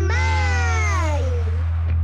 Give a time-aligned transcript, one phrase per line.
[0.00, 1.22] mãe!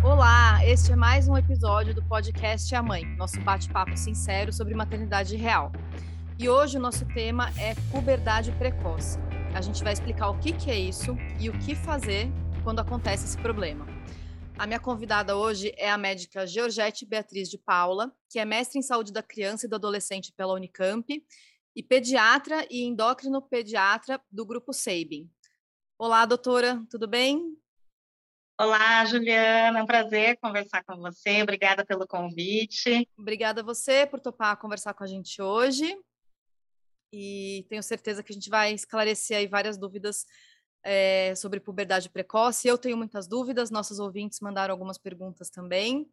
[0.04, 5.36] Olá, este é mais um episódio do podcast a Mãe, nosso bate-papo sincero sobre maternidade
[5.36, 5.72] real.
[6.38, 9.18] E hoje o nosso tema é puberdade precoce.
[9.54, 12.30] A gente vai explicar o que, que é isso e o que fazer
[12.62, 13.86] quando acontece esse problema.
[14.58, 18.82] A minha convidada hoje é a médica Georgette Beatriz de Paula, que é mestre em
[18.82, 21.06] saúde da criança e do adolescente pela Unicamp
[21.74, 25.30] e pediatra e endócrino pediatra do grupo Sabin.
[26.00, 27.58] Olá, doutora, tudo bem?
[28.56, 31.42] Olá, Juliana, é um prazer conversar com você.
[31.42, 33.08] Obrigada pelo convite.
[33.18, 35.98] Obrigada a você por topar conversar com a gente hoje.
[37.12, 40.24] E tenho certeza que a gente vai esclarecer aí várias dúvidas
[40.84, 42.68] é, sobre puberdade precoce.
[42.68, 46.08] Eu tenho muitas dúvidas, nossos ouvintes mandaram algumas perguntas também.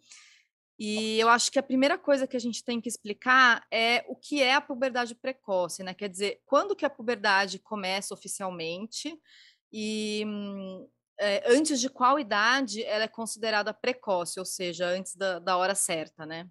[0.80, 4.16] E eu acho que a primeira coisa que a gente tem que explicar é o
[4.16, 5.94] que é a puberdade precoce, né?
[5.94, 9.16] Quer dizer, quando que a puberdade começa oficialmente
[9.78, 10.24] e
[11.20, 15.76] é, antes de qual idade ela é considerada precoce, ou seja, antes da, da hora
[15.76, 16.48] certa, né?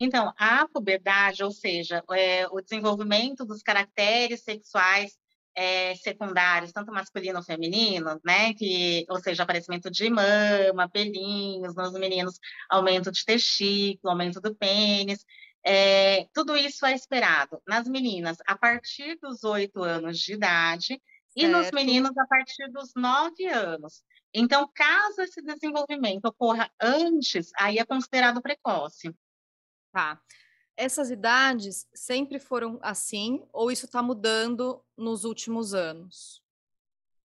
[0.00, 5.16] Então, a puberdade, ou seja, é, o desenvolvimento dos caracteres sexuais
[5.54, 8.52] é, secundários, tanto masculino ou feminino, né?
[8.54, 12.36] Que, ou seja, aparecimento de mama, pelinhos nos meninos,
[12.68, 15.24] aumento de testículo, aumento do pênis.
[15.64, 21.00] É, tudo isso é esperado nas meninas a partir dos oito anos de idade
[21.36, 24.02] e nos meninos a partir dos nove anos.
[24.32, 29.14] Então, caso esse desenvolvimento ocorra antes, aí é considerado precoce.
[29.92, 30.20] Tá
[30.80, 36.42] essas idades sempre foram assim ou isso está mudando nos últimos anos?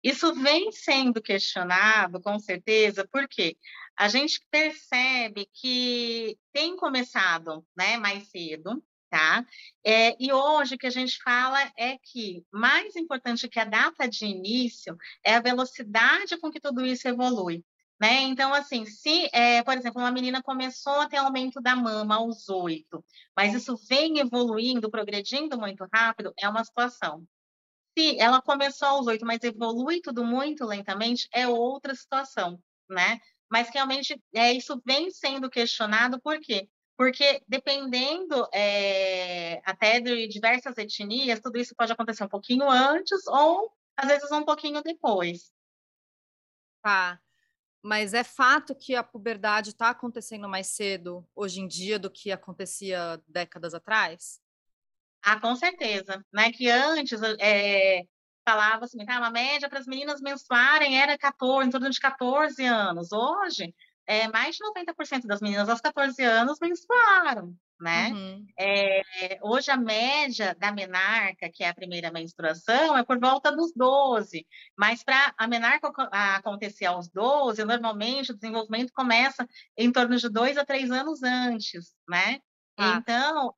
[0.02, 3.57] Isso vem sendo questionado, com certeza, porque
[3.95, 9.45] a gente percebe que tem começado né, mais cedo, tá?
[9.85, 14.07] É, e hoje o que a gente fala é que mais importante que a data
[14.07, 17.63] de início é a velocidade com que tudo isso evolui.
[17.99, 18.21] Né?
[18.21, 22.47] Então, assim, se, é, por exemplo, uma menina começou a ter aumento da mama aos
[22.50, 23.03] oito,
[23.35, 27.27] mas isso vem evoluindo, progredindo muito rápido, é uma situação.
[27.95, 33.19] Se ela começou aos oito, mas evolui tudo muito lentamente, é outra situação, né?
[33.51, 36.69] Mas realmente é, isso vem sendo questionado, por quê?
[36.97, 43.72] Porque dependendo é, até de diversas etnias, tudo isso pode acontecer um pouquinho antes ou
[43.97, 45.51] às vezes um pouquinho depois.
[46.81, 47.19] Tá.
[47.81, 52.31] Mas é fato que a puberdade está acontecendo mais cedo hoje em dia do que
[52.31, 54.40] acontecia décadas atrás?
[55.24, 56.24] Ah, com certeza.
[56.31, 56.51] Né?
[56.51, 58.03] Que antes é,
[58.47, 62.63] falava assim, tá, uma média para as meninas menstruarem era 14, em torno de 14
[62.66, 63.12] anos.
[63.12, 63.74] Hoje,
[64.11, 68.09] é, mais de 90% das meninas aos 14 anos menstruaram né?
[68.13, 68.45] Uhum.
[68.57, 73.73] É, hoje a média da menarca, que é a primeira menstruação, é por volta dos
[73.75, 74.45] 12,
[74.77, 80.57] mas para a menarca acontecer aos 12, normalmente o desenvolvimento começa em torno de dois
[80.57, 82.39] a três anos antes, né?
[82.77, 82.97] Ah.
[82.97, 83.55] Então,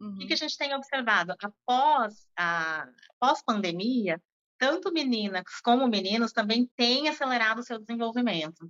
[0.00, 0.14] uhum.
[0.14, 0.36] o que, a uhum.
[0.36, 1.34] gente tem observado?
[1.40, 2.88] Após a
[3.20, 4.20] pós-pandemia,
[4.58, 8.68] tanto meninas como meninos também têm acelerado o seu desenvolvimento.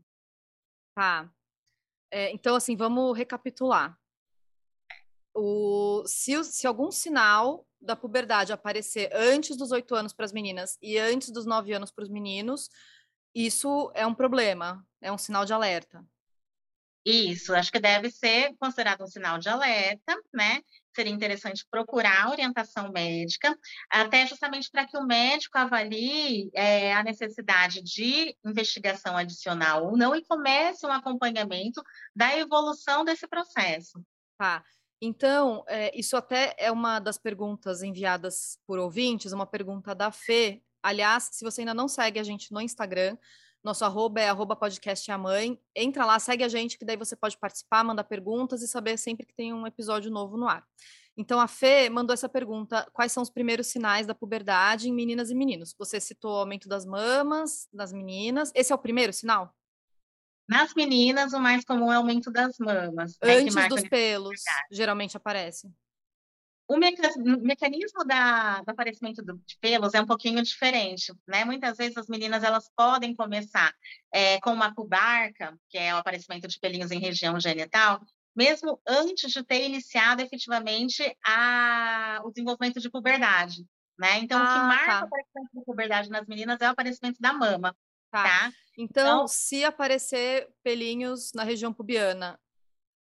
[0.94, 1.30] Tá.
[2.10, 4.00] É, então, assim, vamos recapitular
[5.34, 10.76] o, se, se algum sinal da puberdade aparecer antes dos oito anos para as meninas
[10.82, 12.68] e antes dos nove anos para os meninos,
[13.34, 16.04] isso é um problema, é um sinal de alerta.
[17.04, 20.60] Isso, acho que deve ser considerado um sinal de alerta, né?
[20.94, 23.56] Seria interessante procurar orientação médica,
[23.90, 30.14] até justamente para que o médico avalie é, a necessidade de investigação adicional ou não
[30.14, 31.82] e comece um acompanhamento
[32.14, 34.02] da evolução desse processo.
[34.36, 34.64] Tá.
[35.00, 40.62] Então, é, isso até é uma das perguntas enviadas por ouvintes, uma pergunta da Fê.
[40.82, 43.16] Aliás, se você ainda não segue a gente no Instagram,
[43.62, 45.60] nosso arroba é arroba podcast a mãe.
[45.76, 49.26] Entra lá, segue a gente, que daí você pode participar, mandar perguntas e saber sempre
[49.26, 50.66] que tem um episódio novo no ar.
[51.16, 55.30] Então, a Fê mandou essa pergunta: quais são os primeiros sinais da puberdade em meninas
[55.30, 55.74] e meninos?
[55.78, 58.50] Você citou o aumento das mamas das meninas.
[58.54, 59.54] Esse é o primeiro sinal?
[60.48, 63.16] Nas meninas, o mais comum é o aumento das mamas.
[63.22, 64.40] Né, Antes dos pelos,
[64.70, 65.70] geralmente aparece.
[66.70, 71.44] O mecanismo da, do aparecimento de pelos é um pouquinho diferente, né?
[71.44, 73.74] Muitas vezes as meninas elas podem começar
[74.14, 78.00] é, com uma pubarca, que é o aparecimento de pelinhos em região genital,
[78.36, 83.66] mesmo antes de ter iniciado efetivamente a, o desenvolvimento de puberdade,
[83.98, 84.20] né?
[84.20, 85.00] Então, ah, o que ah, marca tá.
[85.00, 87.76] o aparecimento de puberdade nas meninas é o aparecimento da mama,
[88.12, 88.22] tá?
[88.22, 88.52] tá?
[88.78, 92.38] Então, então, se aparecer pelinhos na região pubiana,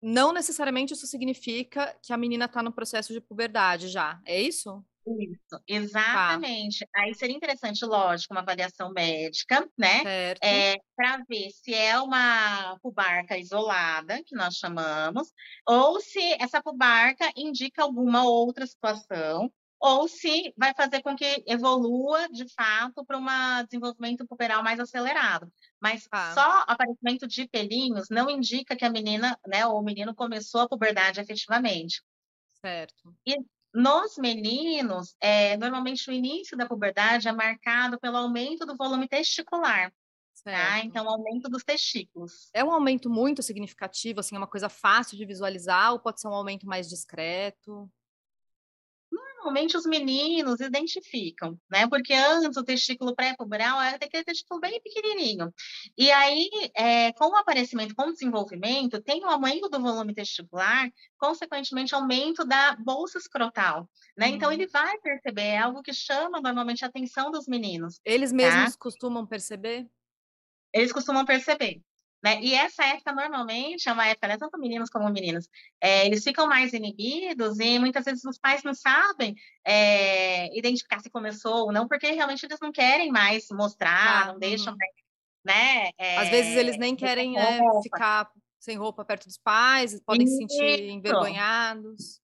[0.01, 4.83] não necessariamente isso significa que a menina está no processo de puberdade já, é isso?
[5.07, 6.85] Isso, exatamente.
[6.95, 10.03] Aí seria interessante, lógico, uma avaliação médica, né?
[10.03, 10.43] Certo.
[10.43, 15.31] É, para ver se é uma pubarca isolada, que nós chamamos,
[15.67, 22.27] ou se essa pubarca indica alguma outra situação, ou se vai fazer com que evolua,
[22.29, 23.25] de fato, para um
[23.65, 25.51] desenvolvimento puberal mais acelerado.
[25.81, 26.33] Mas Tá.
[26.33, 30.69] só aparecimento de pelinhos não indica que a menina, né, ou o menino começou a
[30.69, 32.01] puberdade efetivamente.
[32.53, 33.15] Certo.
[33.73, 39.93] Nos meninos, é, normalmente o início da puberdade é marcado pelo aumento do volume testicular,
[40.49, 40.79] tá?
[40.79, 40.83] Certo.
[40.83, 42.51] Então, aumento dos testículos.
[42.53, 46.27] É um aumento muito significativo, assim, é uma coisa fácil de visualizar ou pode ser
[46.27, 47.89] um aumento mais discreto?
[49.39, 51.87] Normalmente os meninos identificam, né?
[51.87, 55.53] Porque antes o testículo pré-puberal era aquele testículo bem pequenininho.
[55.97, 60.89] E aí, é, com o aparecimento, com o desenvolvimento, tem um aumento do volume testicular,
[61.17, 64.27] consequentemente aumento da bolsa escrotal, né?
[64.27, 64.53] Então Uhum.
[64.53, 68.01] ele vai perceber, é algo que chama normalmente a atenção dos meninos.
[68.03, 68.69] Eles Tá.
[68.69, 69.89] mesmos costumam perceber?
[70.73, 71.81] Eles costumam perceber,
[72.23, 72.41] né?
[72.41, 75.47] E essa época normalmente é uma época, né, tanto meninos como meninas,
[75.81, 79.35] eh, eles ficam mais inibidos e muitas vezes os pais não sabem,
[79.65, 84.39] eh, identificar se começou ou não, porque realmente eles não querem mais mostrar, Tá, não
[84.39, 84.77] deixam uhum.
[84.77, 84.91] mais,
[85.45, 87.63] né, Às vezes eles nem querem, roupa.
[87.81, 90.89] ficar sem roupa perto dos pais, podem se sentir Isso.
[90.89, 92.19] envergonhados.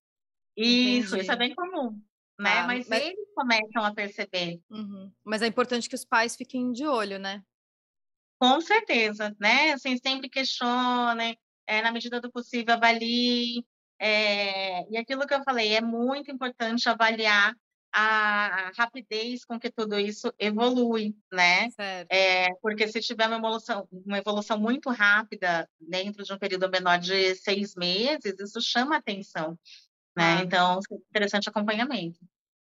[0.57, 1.37] Isso, isso é Entendi.
[1.37, 2.01] bem comum,
[2.39, 2.61] né?
[2.61, 4.61] Tá, Mas mas eles começam a perceber.
[4.69, 5.11] Uhum.
[5.23, 7.43] Mas é importante que os pais fiquem de olho, né?
[8.41, 11.37] Com certeza, né, assim, sempre questionem,
[11.67, 13.65] eh, na medida do possível avaliem,
[13.99, 17.55] eh, e aquilo que eu falei, é muito importante avaliar
[17.93, 21.69] a rapidez com que tudo isso evolui, né,
[22.11, 26.99] eh, porque se tiver uma evolução uma evolução muito rápida dentro de um período menor
[26.99, 29.57] de 6 meses, isso chama atenção,
[30.17, 30.45] né, Tá.
[30.45, 30.79] então
[31.11, 32.19] interessante acompanhamento.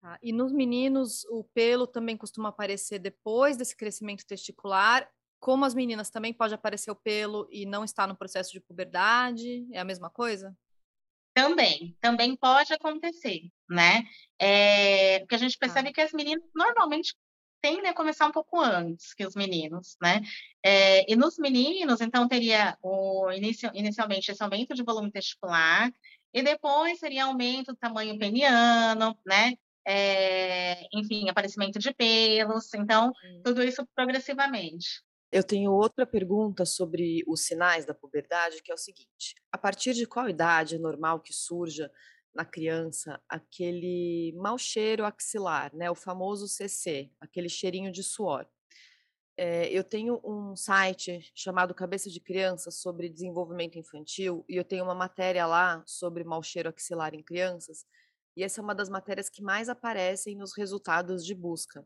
[0.04, 0.20] Tá.
[0.22, 5.10] E nos meninos, o pelo também costuma aparecer depois desse crescimento testicular?
[5.42, 9.68] Como as meninas, também pode aparecer o pelo e não está no processo de puberdade?
[9.72, 10.58] É a mesma coisa?
[11.36, 14.04] Também, também pode acontecer, né,
[14.42, 15.60] eh, porque a gente Tá.
[15.60, 17.14] percebe que as meninas normalmente
[17.62, 20.22] tendem a começar um pouco antes que os meninos, né,
[20.66, 25.92] eh, e nos meninos, então teria o inicio inicialmente esse aumento de volume testicular,
[26.34, 29.54] e depois seria aumento do tamanho peniano, né,
[29.88, 33.12] eh, enfim, aparecimento de pelos, então
[33.44, 35.02] tudo isso progressivamente.
[35.32, 39.94] Eu tenho outra pergunta sobre os sinais da puberdade, que é o seguinte: a partir
[39.94, 41.92] de qual idade é normal que surja
[42.34, 48.48] na criança aquele mau cheiro axilar, né, o famoso CC, aquele cheirinho de suor?
[49.38, 54.84] Eh, eu tenho um site chamado Cabeça de Criança sobre desenvolvimento infantil e eu tenho
[54.86, 57.86] uma matéria lá sobre mau cheiro axilar em crianças,
[58.38, 61.86] e essa é uma das matérias que mais aparecem nos resultados de busca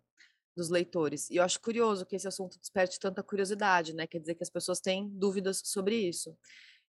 [0.56, 1.30] dos leitores.
[1.30, 4.50] E eu acho curioso que esse assunto desperte tanta curiosidade, né, quer dizer que as
[4.50, 6.38] pessoas têm dúvidas sobre isso.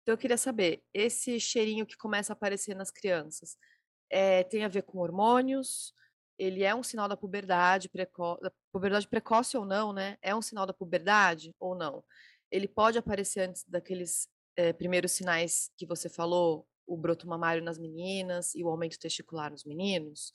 [0.03, 3.57] Então eu queria saber, esse cheirinho que começa a aparecer nas crianças,
[4.11, 5.95] eh, tem a ver com hormônios?
[6.39, 10.43] Ele é um sinal da puberdade preco da puberdade precoce ou não, né, é um
[10.43, 12.05] sinal da puberdade ou não?
[12.51, 17.79] Ele pode aparecer antes daqueles, eh, primeiros sinais que você falou, o broto mamário nas
[17.79, 20.33] meninas e o aumento testicular nos meninos?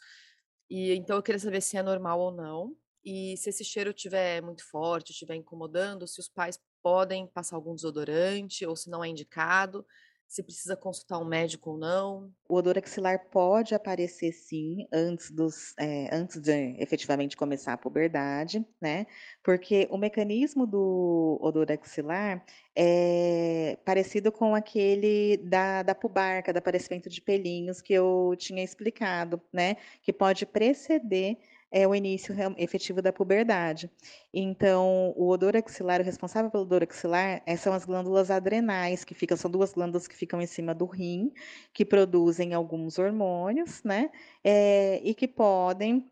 [0.69, 4.41] E então eu queria saber se é normal ou não, e se esse cheiro estiver
[4.41, 9.07] muito forte, estiver incomodando, se os pais podem passar algum desodorante ou se não é
[9.09, 9.85] indicado,
[10.27, 12.33] se precisa consultar um médico ou não.
[12.47, 18.63] O odor axilar pode aparecer sim, antes dos eh, antes de efetivamente começar a puberdade,
[18.79, 19.07] né,
[19.43, 22.45] porque o mecanismo do odor axilar
[22.77, 29.41] é parecido com aquele da da pubarca, do aparecimento de pelinhos que eu tinha explicado,
[29.51, 31.37] né, que pode preceder,
[31.75, 33.91] eh, o início efetivo da puberdade.
[34.33, 39.13] Então, o odor axilar, o responsável pelo odor axilar, eh, são as glândulas adrenais, que
[39.13, 41.31] ficam são 2 glândulas que ficam em cima do rim,
[41.73, 44.09] que produzem alguns hormônios, né,
[44.43, 46.09] eh, e que podem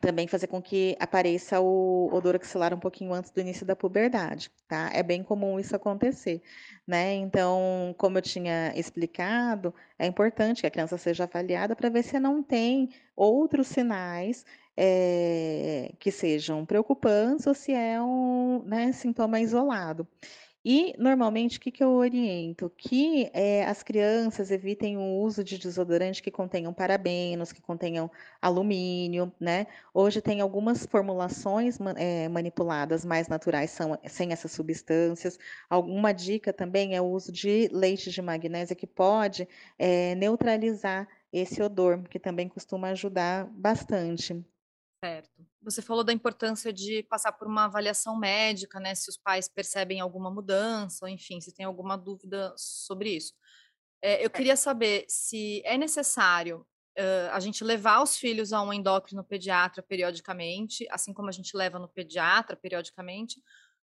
[0.00, 4.50] também fazer com que apareça o odor axilar um pouquinho antes do início da puberdade,
[4.68, 4.90] tá.
[4.92, 6.42] É bem comum isso acontecer,
[6.86, 7.14] né.
[7.14, 12.18] Então, como eu tinha explicado, é importante que a criança seja avaliada para ver se
[12.20, 14.44] não tem outros sinais,
[14.76, 20.06] eh, que sejam preocupantes ou se é um, né, sintoma isolado.
[20.66, 22.70] E, normalmente, o que que eu oriento?
[22.78, 29.32] Que, eh, as crianças evitem o uso de desodorante que contenham parabenos, que contenham alumínio,
[29.40, 29.66] né.
[29.92, 35.38] Hoje tem algumas formulações eh, manipuladas mais naturais, são sem essas substâncias.
[35.68, 39.46] Alguma dica também é o uso de leite de magnésia que pode,
[39.78, 44.53] eh, neutralizar esse odor, que também costuma ajudar bastante.
[45.04, 45.46] Certo.
[45.60, 48.94] Você falou da importância de passar por uma avaliação médica, né?
[48.94, 53.34] Se os pais percebem alguma mudança, ou enfim, se tem alguma dúvida sobre isso.
[54.00, 56.66] É, eu queria saber se é necessário
[56.98, 61.54] uh, a gente levar os filhos a um endócrino pediatra periodicamente, assim como a gente
[61.54, 63.42] leva no pediatra periodicamente,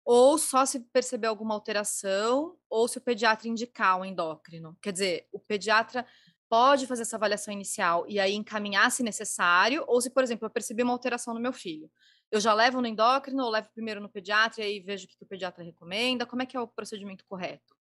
[0.05, 4.77] ou só se perceber alguma alteração, ou se o pediatra indicar um endócrino.
[4.79, 6.05] Quer dizer, o pediatra
[6.49, 10.49] pode fazer essa avaliação inicial e aí encaminhar se necessário, ou se, por exemplo, eu
[10.49, 11.89] percebi uma alteração no meu filho.
[12.31, 15.15] Eu já levo no endócrino, ou levo primeiro no pediatra e aí vejo o que
[15.21, 16.25] o pediatra recomenda?
[16.25, 17.79] Como é que é o procedimento correto?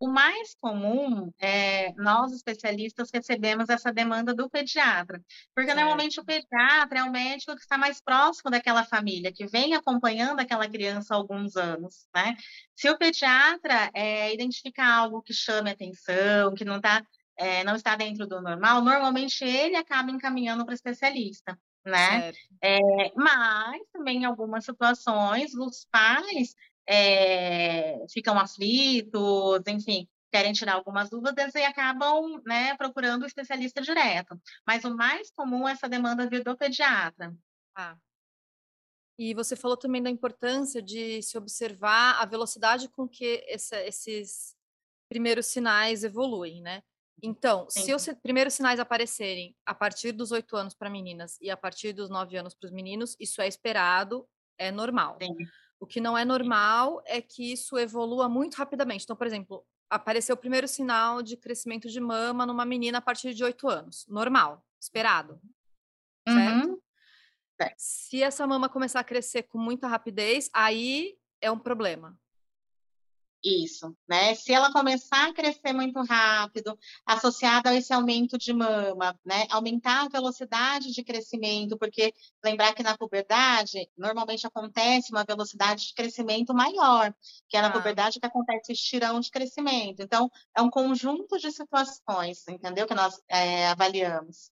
[0.00, 5.20] O mais comum é nós especialistas recebemos essa demanda do pediatra,
[5.52, 5.80] porque certo.
[5.80, 10.38] normalmente o pediatra é o médico que está mais próximo daquela família, que vem acompanhando
[10.38, 12.36] aquela criança há alguns anos, né?
[12.76, 17.02] Se o pediatra é, identificar algo que chame atenção, que não está
[17.38, 22.32] é, não está dentro do normal, normalmente ele acaba encaminhando para o especialista, né?
[22.60, 26.54] É, mas também em algumas situações os pais
[26.86, 34.38] é, ficam aflitos, enfim, querem tirar algumas dúvidas e acabam né, procurando o especialista direto.
[34.66, 37.34] Mas o mais comum é essa demanda vir do pediatra.
[37.74, 37.96] Ah.
[39.18, 44.56] E você falou também da importância de se observar a velocidade com que essa, esses
[45.08, 46.82] primeiros sinais evoluem, né?
[47.22, 47.82] Então, Sim.
[47.82, 51.92] se os primeiros sinais aparecerem a partir dos oito anos para meninas e a partir
[51.92, 55.18] dos nove anos para os meninos, isso é esperado, é normal.
[55.20, 55.36] Sim.
[55.80, 59.04] O que não é normal é que isso evolua muito rapidamente.
[59.04, 63.32] Então, por exemplo, apareceu o primeiro sinal de crescimento de mama numa menina a partir
[63.32, 64.04] de oito anos.
[64.08, 65.40] Normal, esperado.
[66.28, 66.68] Certo?
[66.68, 66.78] Uhum.
[67.76, 72.18] Se essa mama começar a crescer com muita rapidez, aí é um problema.
[73.42, 74.34] Isso, né?
[74.34, 76.76] Se ela começar a crescer muito rápido,
[77.06, 79.46] associada a esse aumento de mama, né?
[79.50, 82.12] Aumentar a velocidade de crescimento, porque
[82.44, 87.14] lembrar que na puberdade normalmente acontece uma velocidade de crescimento maior,
[87.48, 87.72] que é na ah.
[87.72, 90.02] puberdade que acontece o estirão de crescimento.
[90.02, 92.88] Então, é um conjunto de situações, entendeu?
[92.88, 94.50] Que nós é, avaliamos.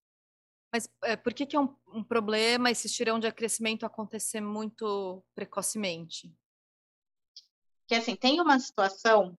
[0.73, 5.25] Mas é, por que, que é um, um problema esse estirão de crescimento acontecer muito
[5.35, 6.33] precocemente?
[7.87, 9.37] Que assim, tem uma situação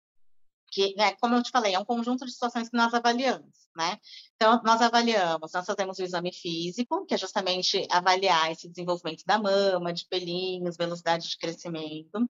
[0.71, 3.97] que, né, como eu te falei, é um conjunto de situações que nós avaliamos, né?
[4.35, 9.37] Então, nós avaliamos, nós fazemos o exame físico, que é justamente avaliar esse desenvolvimento da
[9.39, 12.29] mama, de pelinhos, velocidade de crescimento.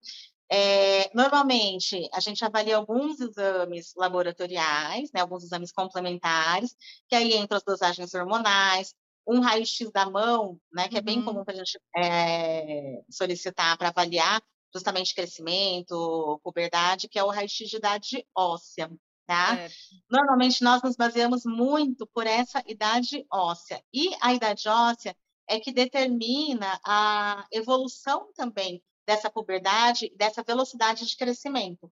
[0.49, 6.75] É, normalmente, a gente avalia alguns exames laboratoriais, né, alguns exames complementares,
[7.09, 8.93] que aí entram as dosagens hormonais,
[9.27, 11.25] um raio-x da mão, né, que é bem uhum.
[11.25, 14.41] comum para a gente é, solicitar para avaliar
[14.73, 18.89] justamente crescimento, puberdade, que é o raio-x de idade óssea.
[19.25, 19.57] Tá?
[19.57, 19.69] É.
[20.09, 23.83] Normalmente nós nos baseamos muito por essa idade óssea.
[23.93, 25.15] E a idade óssea
[25.47, 31.91] é que determina a evolução também dessa puberdade, dessa velocidade de crescimento.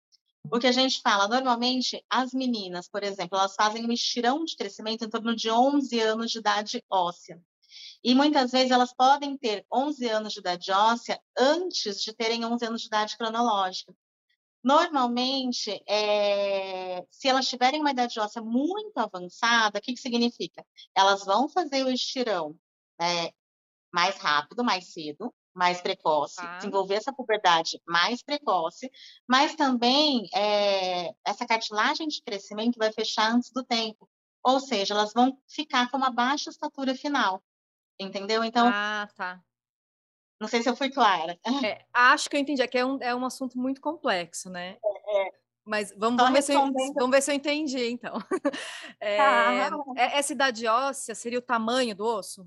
[0.50, 4.56] O que a gente fala, normalmente, as meninas, por exemplo, elas fazem um estirão de
[4.56, 7.40] crescimento em torno de 11 anos de idade óssea.
[8.02, 12.64] E muitas vezes elas podem ter 11 anos de idade óssea antes de terem 11
[12.64, 13.94] anos de idade cronológica.
[14.62, 20.64] Normalmente, é, se elas tiverem uma idade óssea muito avançada, o que, que significa?
[20.94, 22.54] Elas vão fazer o estirão
[23.00, 23.30] né,
[23.92, 26.58] mais rápido, mais cedo, mais precoce, ah.
[26.58, 28.90] desenvolver essa puberdade mais precoce,
[29.28, 34.08] mas também é, essa cartilagem de crescimento vai fechar antes do tempo.
[34.42, 37.42] Ou seja, elas vão ficar com uma baixa estatura final.
[38.00, 38.42] Entendeu?
[38.42, 38.68] Então.
[38.72, 39.40] Ah, tá.
[40.40, 41.38] Não sei se eu fui clara.
[41.62, 42.62] É, acho que eu entendi.
[42.62, 44.78] É que é um, é um assunto muito complexo, né?
[44.82, 45.28] É.
[45.28, 45.40] é.
[45.62, 46.60] Mas vamos, vamos, ver se eu,
[46.94, 48.14] vamos ver se eu entendi, então.
[48.98, 49.70] É, tá.
[49.96, 52.46] É, essa idade óssea seria o tamanho do osso?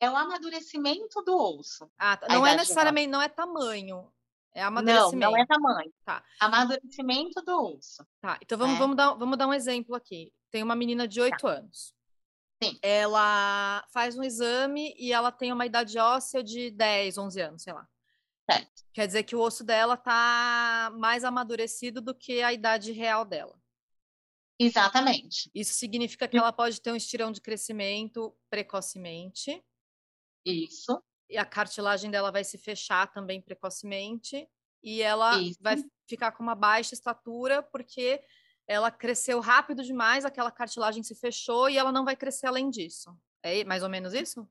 [0.00, 1.90] É o amadurecimento do osso.
[1.98, 2.28] Ah, tá.
[2.28, 4.10] não é necessariamente, não é tamanho.
[4.54, 5.16] É amadurecimento.
[5.16, 5.92] Não, não é tamanho.
[6.04, 6.24] Tá.
[6.40, 8.06] Amadurecimento do osso.
[8.20, 8.78] Tá, então vamos, é.
[8.78, 10.32] vamos, dar, vamos dar um exemplo aqui.
[10.50, 11.48] Tem uma menina de 8 tá.
[11.48, 11.94] anos.
[12.62, 12.78] Sim.
[12.82, 17.72] Ela faz um exame e ela tem uma idade óssea de 10, 11 anos, sei
[17.72, 17.88] lá.
[18.50, 18.84] Certo.
[18.92, 23.58] Quer dizer que o osso dela tá mais amadurecido do que a idade real dela.
[24.58, 25.50] Exatamente.
[25.54, 29.62] Isso significa que ela pode ter um estirão de crescimento precocemente.
[30.44, 31.02] Isso.
[31.28, 34.48] E a cartilagem dela vai se fechar também precocemente.
[34.82, 35.58] E ela Isso.
[35.60, 35.76] vai
[36.06, 38.22] ficar com uma baixa estatura porque
[38.66, 43.16] ela cresceu rápido demais, aquela cartilagem se fechou e ela não vai crescer além disso.
[43.42, 44.48] É mais ou menos isso?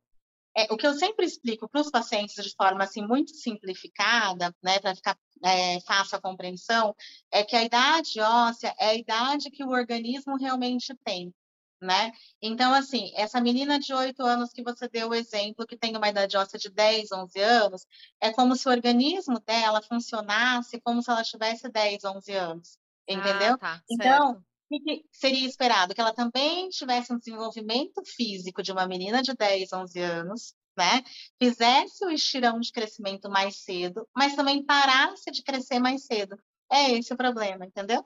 [0.55, 4.79] É, o que eu sempre explico para os pacientes de forma assim muito simplificada, né,
[4.79, 6.93] para ficar é, fácil a compreensão,
[7.31, 11.33] é que a idade óssea é a idade que o organismo realmente tem.
[11.81, 12.11] né?
[12.41, 16.09] Então, assim, essa menina de 8 anos que você deu o exemplo, que tem uma
[16.09, 17.87] idade óssea de 10, 11 anos,
[18.19, 22.77] é como se o organismo dela funcionasse como se ela tivesse 10, 11 anos,
[23.13, 23.53] entendeu?
[23.53, 25.93] Ah, tá, então, o que seria esperado?
[25.93, 31.03] Que ela também tivesse um desenvolvimento físico de uma menina de 10, 11 anos, né?
[31.41, 36.37] Fizesse o estirão de crescimento mais cedo, mas também parasse de crescer mais cedo.
[36.71, 38.05] É esse o problema, entendeu?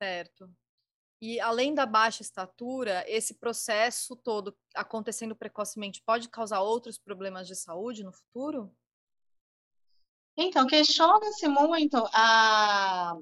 [0.00, 0.50] Certo.
[1.20, 7.54] E além da baixa estatura, esse processo todo acontecendo precocemente pode causar outros problemas de
[7.54, 8.74] saúde no futuro?
[10.36, 13.16] Então, questiona-se muito a,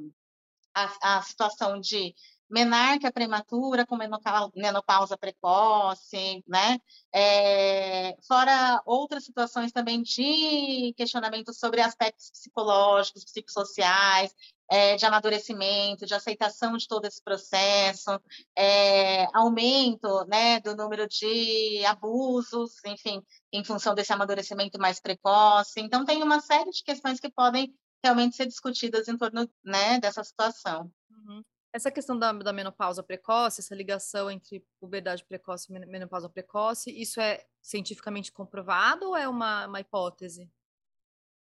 [1.02, 2.14] a, a situação de
[2.50, 6.80] menarca prematura com menopausa precoce, né?
[7.14, 14.34] É, fora outras situações também de questionamento sobre aspectos psicológicos, psicossociais,
[14.68, 18.20] é, de amadurecimento, de aceitação de todo esse processo,
[18.56, 23.22] é, aumento né, do número de abusos, enfim,
[23.52, 25.80] em função desse amadurecimento mais precoce.
[25.80, 30.22] Então, tem uma série de questões que podem realmente ser discutidas em torno né, dessa
[30.24, 30.92] situação.
[31.10, 31.42] Uhum.
[31.72, 37.20] Essa questão da, da, menopausa precoce, essa ligação entre puberdade precoce e menopausa precoce, isso
[37.20, 40.50] é cientificamente comprovado ou é uma, uma hipótese?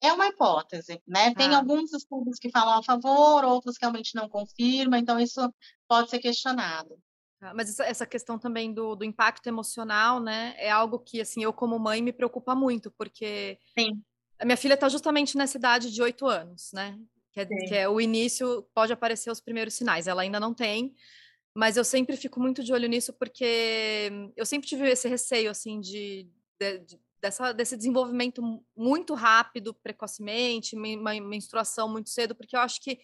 [0.02, 1.32] É uma hipótese, né?
[1.34, 1.58] Tem ah.
[1.58, 5.40] alguns estudos que falam a favor, outros que realmente não confirmam, então isso
[5.86, 6.98] pode ser questionado.
[7.40, 10.54] Ah, mas essa, essa questão também do, do, impacto emocional, né?
[10.58, 14.02] É algo que, assim, eu como mãe me preocupa muito, porque Sim.
[14.40, 16.98] A minha filha está justamente nessa idade de oito anos, né?
[17.32, 20.06] Que é, que é, o início, pode aparecer os primeiros sinais.
[20.06, 20.94] Ela ainda não tem,
[21.54, 25.78] mas eu sempre fico muito de olho nisso, porque eu sempre tive esse receio, assim,
[25.78, 26.26] de,
[26.58, 28.42] de, de dessa, desse desenvolvimento
[28.74, 32.98] muito rápido, precocemente, uma menstruação muito cedo, porque eu acho que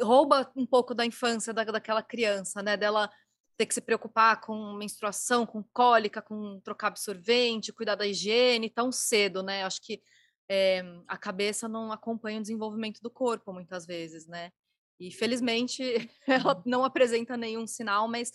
[0.00, 2.76] rouba um pouco da infância da, daquela criança, né?
[2.76, 3.10] Dela
[3.56, 8.90] ter que se preocupar com menstruação, com cólica, com trocar absorvente, cuidar da higiene tão
[8.90, 9.62] cedo, né?
[9.62, 10.02] Acho que
[10.48, 14.52] é, a cabeça não acompanha o desenvolvimento do corpo muitas vezes, né?
[14.98, 15.82] E felizmente
[16.26, 18.30] ela não apresenta nenhum sinal, mas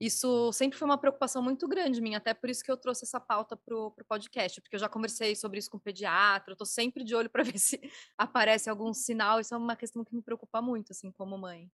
[0.00, 3.18] isso sempre foi uma preocupação muito grande minha, até por isso que eu trouxe essa
[3.18, 6.66] pauta para o podcast, porque eu já conversei sobre isso com o pediatra, eu estou
[6.66, 7.80] sempre de olho para ver se
[8.16, 11.68] aparece algum sinal, isso é uma questão que me preocupa muito, assim, como mãe.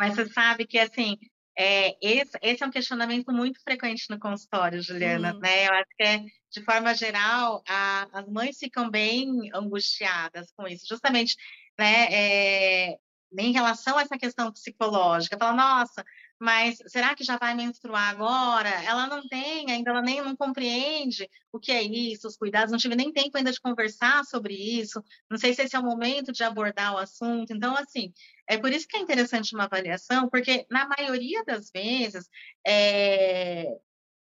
[0.00, 1.18] Mas você sabe que, assim,
[1.56, 5.66] é, esse, esse, é um questionamento muito frequente no consultório, Juliana, né?
[5.66, 6.18] Eu acho que, é,
[6.50, 11.36] de forma geral, a, as mães ficam bem angustiadas com isso, justamente,
[11.78, 12.98] né, é,
[13.38, 15.38] em relação a essa questão psicológica.
[15.38, 16.04] Fala, nossa,
[16.42, 18.68] mas será que já vai menstruar agora?
[18.68, 22.78] Ela não tem, ainda ela nem não compreende o que é isso, os cuidados, não
[22.80, 25.00] tive nem tempo ainda de conversar sobre isso,
[25.30, 27.52] não sei se esse é o momento de abordar o assunto.
[27.52, 28.12] Então, assim,
[28.48, 32.28] é por isso que é interessante uma avaliação, porque na maioria das vezes
[32.66, 33.78] é,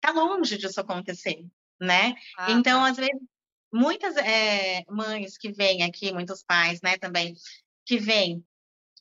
[0.01, 1.45] tá longe disso acontecer,
[1.81, 2.14] né?
[2.38, 2.88] Ah, então, tá.
[2.88, 3.21] às vezes,
[3.73, 7.35] muitas é, mães que vêm aqui, muitos pais, né, também,
[7.85, 8.47] que vêm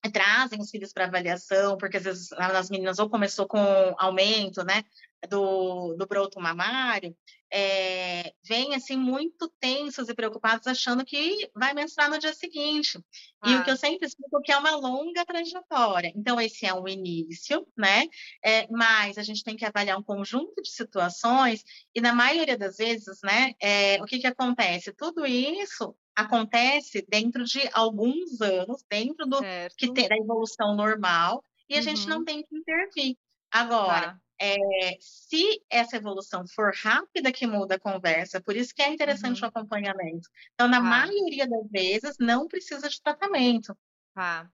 [0.09, 3.59] trazem os filhos para avaliação, porque às vezes as meninas ou começou com
[3.97, 4.83] aumento, né,
[5.29, 7.15] do, do broto mamário,
[7.57, 12.99] é, vêm assim muito tensos e preocupados, achando que vai menstruar no dia seguinte.
[13.41, 13.49] Ah.
[13.49, 13.77] E o que eu ah.
[13.77, 16.11] sempre explico é que é uma longa trajetória.
[16.13, 18.09] Então, esse é um início, né?
[18.43, 21.63] É, mas a gente tem que avaliar um conjunto de situações,
[21.95, 24.91] e na maioria das vezes, né, é, o que, que acontece?
[24.91, 29.39] Tudo isso acontece dentro de alguns anos, dentro do
[29.77, 31.83] que tem, da evolução normal, e a uhum.
[31.83, 32.25] gente não uhum.
[32.25, 33.15] tem que intervir.
[33.49, 34.19] Agora, tá.
[34.39, 39.41] É, se essa evolução for rápida, que muda a conversa, por isso que é interessante
[39.41, 39.45] uhum.
[39.45, 40.29] o acompanhamento.
[40.53, 40.83] Então, na tá.
[40.83, 43.75] maioria das vezes, não precisa de tratamento.
[44.13, 44.49] Tá.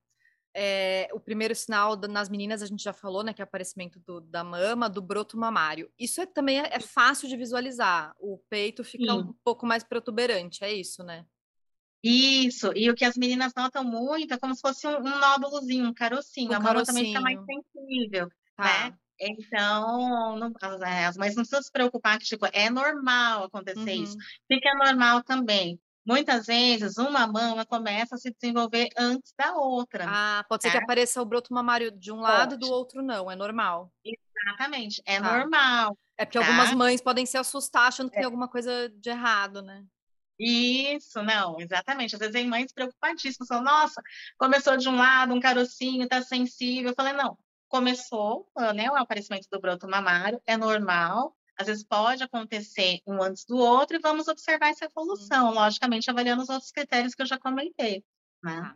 [0.54, 4.00] É, o primeiro sinal nas meninas, a gente já falou, né, que é o aparecimento
[4.02, 5.90] do, da mama, do broto mamário.
[5.98, 8.14] Isso é, também é, é, fácil de visualizar.
[8.20, 9.20] O peito fica Sim.
[9.20, 11.26] um pouco mais protuberante, é isso, né?
[12.04, 15.88] Isso, e o que as meninas notam muito é como se fosse um, um nódulozinho,
[15.88, 16.52] um carocinho.
[16.52, 18.90] Um a mama também fica mais sensível, tá.
[18.90, 18.98] né?
[19.24, 20.52] Então, não,
[21.08, 24.04] as, mães não precisam se preocupar que, tipo, é normal acontecer uhum.
[24.04, 24.18] isso.
[24.52, 25.80] Fica normal também.
[26.04, 30.06] Muitas vezes, uma mama começa a se desenvolver antes da outra.
[30.08, 30.84] Ah, pode ser que né?
[30.84, 32.32] apareça o broto mamário de um pode.
[32.32, 33.94] lado e do outro não, é normal.
[34.04, 35.38] Exatamente, é tá.
[35.38, 35.96] normal.
[36.18, 36.46] É porque tá?
[36.46, 38.20] algumas mães podem se assustar achando que é.
[38.22, 39.86] tem alguma coisa de errado, né?
[40.40, 42.16] Isso, não, exatamente.
[42.16, 44.02] Às vezes tem mães preocupadíssimas, falam, nossa,
[44.40, 46.90] começou de um lado, um carocinho, tá sensível.
[46.90, 47.38] Eu falei, não,
[47.72, 53.46] começou, né, o aparecimento do broto mamário, é normal, às vezes pode acontecer um antes
[53.46, 55.54] do outro e vamos observar essa evolução, uhum.
[55.54, 58.04] logicamente avaliando os outros critérios que eu já comentei,
[58.44, 58.76] né?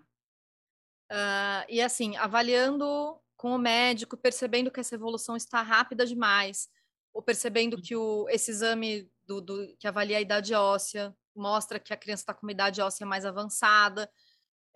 [1.11, 6.69] Uh, e assim, avaliando com o médico, percebendo que essa evolução está rápida demais,
[7.13, 11.93] ou percebendo que o, esse exame do, do, que avalia a idade óssea mostra que
[11.93, 14.09] a criança está com uma idade óssea mais avançada.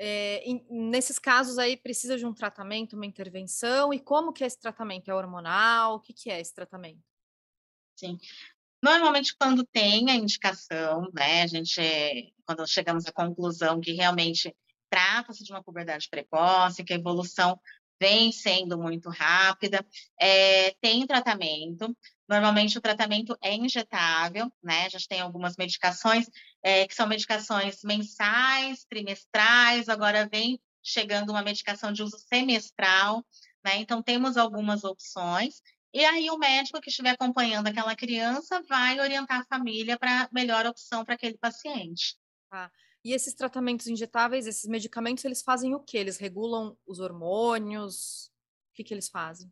[0.01, 4.59] É, nesses casos aí precisa de um tratamento, uma intervenção, e como que é esse
[4.59, 5.12] tratamento?
[5.12, 5.95] É hormonal?
[5.95, 7.03] O que, que é esse tratamento?
[7.97, 8.17] Sim.
[8.81, 14.55] Normalmente, quando tem a indicação, né, a gente, quando chegamos à conclusão que realmente
[14.89, 17.59] trata-se de uma puberdade precoce, que a evolução
[18.01, 19.85] vem sendo muito rápida,
[20.19, 21.93] é, tem tratamento.
[22.29, 24.85] Normalmente o tratamento é injetável, né?
[24.85, 26.29] A gente tem algumas medicações
[26.61, 33.25] é, que são medicações mensais, trimestrais, agora vem chegando uma medicação de uso semestral,
[33.65, 33.77] né?
[33.77, 35.63] Então temos algumas opções.
[35.91, 40.29] E aí o médico que estiver acompanhando aquela criança vai orientar a família para a
[40.31, 42.15] melhor opção para aquele paciente.
[42.51, 42.69] Ah,
[43.03, 45.97] e esses tratamentos injetáveis, esses medicamentos, eles fazem o quê?
[45.97, 48.27] Eles regulam os hormônios?
[48.71, 49.51] O que, que eles fazem?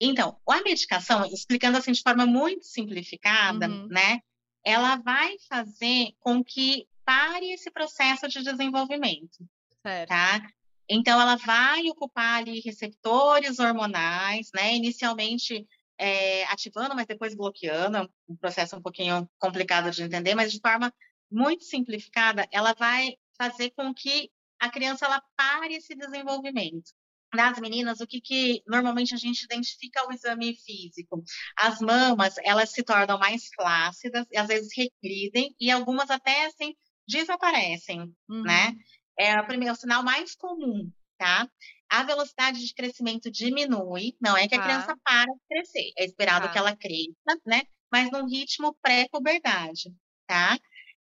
[0.00, 3.88] Então, a medicação, explicando assim de forma muito simplificada, uhum.
[3.88, 4.20] né?
[4.64, 9.38] Ela vai fazer com que pare esse processo de desenvolvimento,
[9.82, 10.08] certo.
[10.08, 10.46] tá?
[10.88, 14.74] Então, ela vai ocupar ali receptores hormonais, né?
[14.74, 15.66] Inicialmente
[15.98, 20.94] é, ativando, mas depois bloqueando, um processo um pouquinho complicado de entender, mas de forma
[21.30, 26.92] muito simplificada, ela vai fazer com que a criança ela pare esse desenvolvimento.
[27.34, 31.22] Nas meninas, o que, que normalmente a gente identifica ao exame físico?
[31.56, 36.74] As mamas, elas se tornam mais flácidas, e às vezes regridem, e algumas até, assim,
[37.06, 38.06] desaparecem, né?
[38.28, 38.42] uhum.
[38.42, 38.74] né?
[39.18, 41.50] É o primeiro o sinal mais comum, tá?
[41.90, 44.64] A velocidade de crescimento diminui, não é que a tá.
[44.64, 46.52] criança para de crescer, é esperado tá.
[46.52, 47.62] que ela cresça, né?
[47.90, 49.92] Mas num ritmo pré-puberdade,
[50.26, 50.58] tá?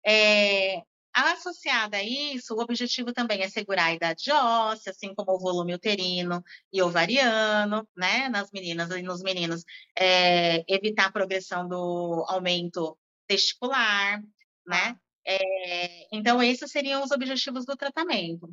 [0.07, 0.83] É,
[1.19, 5.75] Associada a isso, o objetivo também é segurar a idade óssea, assim como o volume
[5.75, 9.65] uterino e ovariano, né, nas meninas e nos meninos,
[9.99, 14.23] é, evitar a progressão do aumento testicular,
[14.65, 14.97] né?
[15.27, 18.49] É, então, esses seriam os objetivos do tratamento.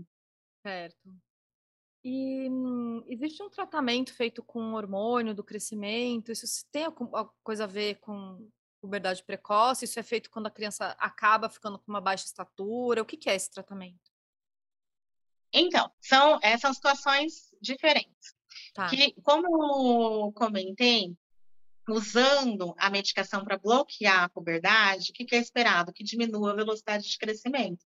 [0.66, 1.14] Certo.
[2.04, 6.32] E hum, existe um tratamento feito com hormônio do crescimento?
[6.32, 8.50] Isso tem alguma coisa a ver com
[8.86, 9.86] puberdade precoce?
[9.86, 13.02] Isso é feito quando a criança acaba ficando com uma baixa estatura?
[13.02, 14.12] O que, que é esse tratamento?
[15.52, 18.36] Então, são, é, são situações diferentes.
[18.74, 18.88] Tá.
[18.88, 21.16] Que, como comentei,
[21.90, 25.94] usando a medicação para bloquear a puberdade, o que, que, é esperado?
[25.94, 27.84] Que diminua a velocidade de crescimento.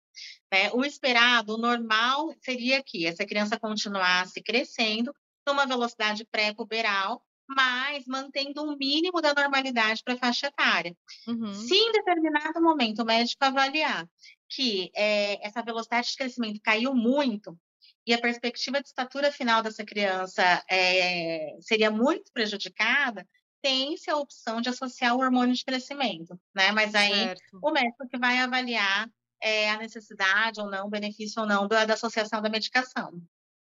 [0.51, 0.71] Né?
[0.73, 5.13] O esperado, o normal, seria que essa criança continuasse crescendo
[5.47, 10.95] numa velocidade pré-puberal mas mantendo um mínimo da normalidade para a faixa etária.
[11.27, 11.53] Uhum.
[11.53, 14.07] Se em determinado momento o médico avaliar
[14.49, 17.57] que é, essa velocidade de crescimento caiu muito
[18.05, 23.27] e a perspectiva de estatura final dessa criança é, seria muito prejudicada,
[23.61, 26.71] tem-se a opção de associar o hormônio de crescimento, né?
[26.71, 27.59] Mas aí certo.
[27.63, 29.09] o médico que vai avaliar
[29.41, 33.19] é, a necessidade ou não, o benefício ou não da, da associação da medicação.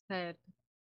[0.06, 0.45] Certo.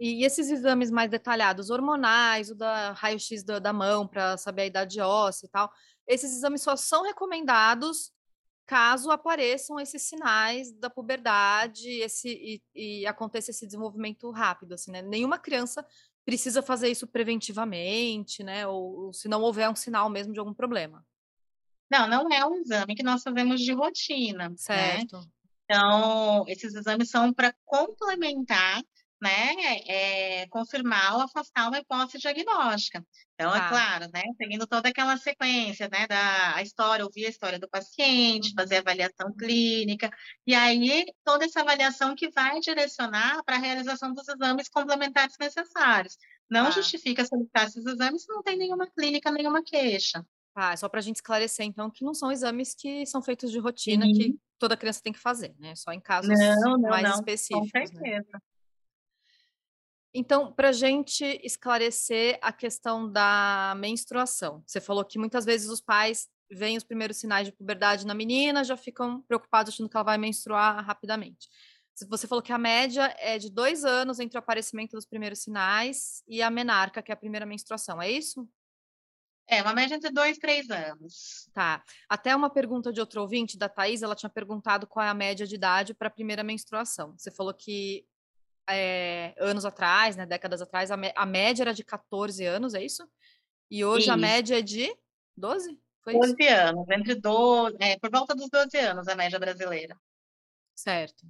[0.01, 4.67] E esses exames mais detalhados, hormonais, o da raio-x da, da mão para saber a
[4.67, 5.71] idade óssea e tal,
[6.09, 8.11] esses exames só são recomendados
[8.65, 15.03] caso apareçam esses sinais da puberdade esse, e, e aconteça esse desenvolvimento rápido, assim, né?
[15.03, 15.85] Nenhuma criança
[16.25, 18.67] precisa fazer isso preventivamente, né?
[18.67, 21.05] Ou, ou se não houver um sinal mesmo de algum problema.
[21.91, 24.49] Não, não é um exame que nós fazemos de rotina.
[24.49, 24.55] Né?
[24.57, 25.19] Certo.
[25.19, 25.25] Né?
[25.65, 28.83] Então, esses exames são para complementar
[29.21, 29.55] né,
[29.87, 33.05] é, confirmar ou afastar uma hipótese diagnóstica.
[33.35, 33.65] Então, é ah.
[33.65, 37.69] é claro, né, seguindo toda aquela sequência, né, da a história, ouvir a história do
[37.69, 40.11] paciente, fazer a avaliação clínica,
[40.47, 46.17] e aí toda essa avaliação que vai direcionar para a realização dos exames complementares necessários.
[46.49, 46.71] Não ah.
[46.71, 50.25] justifica solicitar esses exames se não tem nenhuma clínica, nenhuma queixa.
[50.55, 53.59] Ah, só para a gente esclarecer, então, que não são exames que são feitos de
[53.59, 54.13] rotina, Sim.
[54.13, 55.75] que toda criança tem que fazer, né?
[55.77, 57.71] Só em casos não, não, mais não, específicos.
[57.71, 57.87] Com né?
[57.87, 58.29] certeza.
[58.35, 58.41] Né?
[60.13, 65.81] Então, para a gente esclarecer a questão da menstruação, você falou que muitas vezes os
[65.81, 70.05] pais veem os primeiros sinais de puberdade na menina, já ficam preocupados achando que ela
[70.05, 71.49] vai menstruar rapidamente.
[72.09, 76.23] Você falou que a média é de dois anos entre o aparecimento dos primeiros sinais
[76.27, 78.49] e a menarca, que é a primeira menstruação, é isso?
[79.47, 81.49] É, uma média de dois, três anos.
[81.53, 81.83] Tá.
[82.09, 85.47] Até uma pergunta de outro ouvinte, da Thais, ela tinha perguntado qual é a média
[85.47, 87.15] de idade para a primeira menstruação.
[87.19, 88.07] Você falou que
[88.75, 93.09] é, anos atrás, né, décadas atrás, a, a, média era de 14 anos, é isso?
[93.71, 94.13] E hoje isso.
[94.13, 94.95] a média é de
[95.37, 95.79] 12?
[96.03, 96.53] Foi 12 isso?
[96.53, 99.97] anos, entre 12, é, por volta dos 12 anos a média brasileira.
[100.75, 101.27] Certo.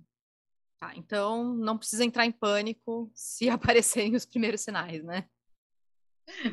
[0.78, 5.28] Tá, então não precisa entrar em pânico se aparecerem os primeiros sinais, né?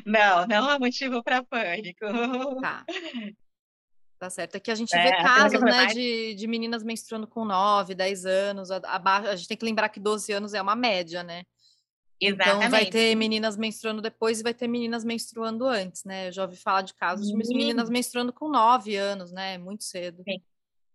[0.04, 2.04] Não, não há motivo para pânico.
[2.60, 2.84] Tá.
[4.18, 4.56] Tá certo.
[4.56, 7.94] Aqui a gente É, vê que casos, né, mais- de, de meninas menstruando com 9,
[7.94, 9.28] 10 anos, a- abaixo.
[9.28, 11.44] A gente tem que lembrar que 12 anos é uma média, né?
[12.20, 12.90] Então vai Exatamente.
[12.90, 16.28] ter meninas menstruando depois e vai ter meninas menstruando antes, né?
[16.28, 17.56] Eu já ouvi falar de casos de Sim.
[17.56, 19.56] meninas menstruando com 9 anos, né?
[19.56, 20.24] Muito cedo.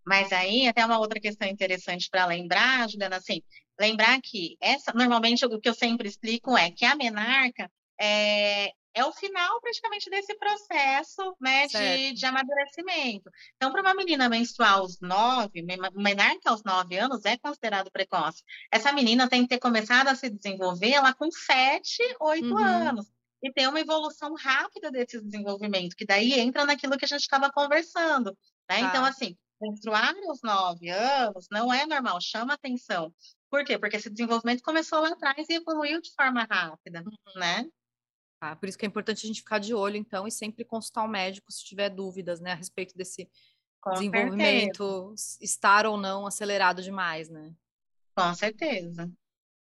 [0.05, 3.41] Mas aí, até uma outra questão interessante para lembrar, Juliana, assim,
[3.79, 9.03] lembrar que essa, normalmente o que eu sempre explico é que a menarca é, é
[9.05, 13.29] o final praticamente desse processo, né, de, de amadurecimento.
[13.55, 18.43] Então, para uma menina menstruar aos nove, me- menarca aos nove anos é considerado precoce.
[18.71, 22.63] Essa menina tem que ter começado a se desenvolver lá com sete, oito Uhum.
[22.63, 23.05] anos.
[23.41, 27.51] E ter uma evolução rápida desse desenvolvimento, que daí entra naquilo que a gente estava
[27.51, 28.37] conversando.
[28.69, 28.79] Né?
[28.79, 29.09] Então, Tá.
[29.09, 33.13] assim, menstruar aos nove anos não é normal, chama atenção.
[33.49, 33.77] Por quê?
[33.77, 37.03] Porque esse desenvolvimento começou lá atrás e evoluiu de forma rápida,
[37.35, 37.65] né?
[38.43, 38.57] Tá?
[38.57, 41.07] Por isso que é importante a gente ficar de olho, então, e sempre consultar o
[41.07, 43.29] médico se tiver dúvidas, né, a respeito desse
[43.79, 47.55] Com certeza, desenvolvimento s- estar ou não acelerado demais, né?
[48.15, 49.11] com certeza.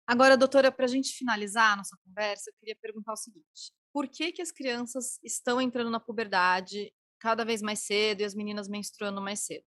[0.07, 4.09] Agora, doutora, para a gente finalizar a nossa conversa, eu queria perguntar o seguinte: por
[4.09, 8.69] que, que as crianças estão entrando na puberdade cada vez mais cedo e as meninas
[8.69, 9.65] menstruando mais cedo?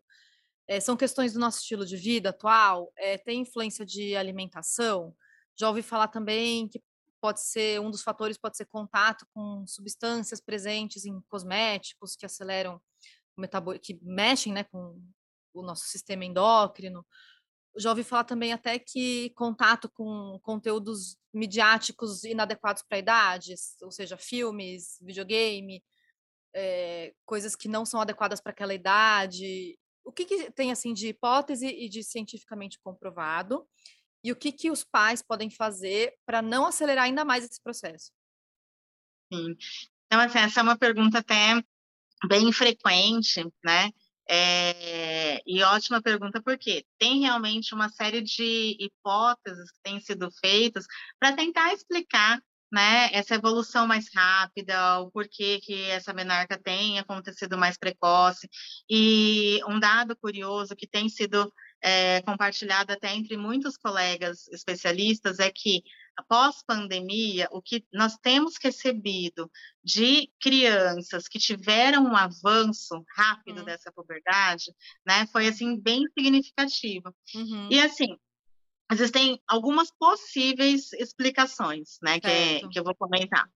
[0.68, 2.92] Eh, são questões do nosso estilo de vida atual?
[2.98, 5.16] Eh, tem influência de alimentação?
[5.58, 6.82] Já ouvi falar também que
[7.26, 12.80] pode ser um dos fatores pode ser contato com substâncias presentes em cosméticos que aceleram
[13.36, 15.02] o metabólico, que mexem, né, com
[15.52, 17.04] o nosso sistema endócrino
[17.78, 23.92] já ouvi falar também até que contato com conteúdos midiáticos inadequados para a idade, ou
[23.92, 25.84] seja, filmes, videogame,
[26.54, 29.78] eh, coisas que não são adequadas para aquela idade.
[30.06, 33.68] O que, que tem assim de hipótese e de cientificamente comprovado?
[34.26, 38.12] E o que, que os pais podem fazer para não acelerar ainda mais esse processo?
[39.32, 39.56] Sim.
[40.08, 41.64] Então, assim, essa é uma pergunta até
[42.28, 43.92] bem frequente, né?
[44.28, 50.88] É, e ótima pergunta, porque tem realmente uma série de hipóteses que têm sido feitas
[51.20, 57.60] para tentar explicar né, essa evolução mais rápida, o porquê que essa menarca tem acontecido
[57.60, 58.50] mais precoce.
[58.90, 61.54] E um dado curioso que tem sido
[61.88, 65.84] é, compartilhado até entre muitos colegas especialistas é que
[66.18, 69.52] após pandemia, o que nós temos recebido
[69.84, 73.66] de crianças que tiveram um avanço rápido Uhum.
[73.66, 74.74] dessa puberdade,
[75.06, 77.14] né, foi assim bem significativo.
[77.36, 78.18] Uhum, E assim,
[78.92, 83.48] existem algumas possíveis explicações, né, que, é- que eu vou comentar.